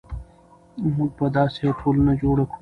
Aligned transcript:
موږ 0.95 1.11
به 1.17 1.27
داسې 1.37 1.57
یوه 1.65 1.77
ټولنه 1.81 2.11
جوړه 2.21 2.43
کړو. 2.51 2.59